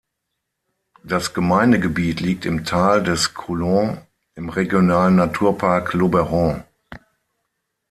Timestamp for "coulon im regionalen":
3.35-5.15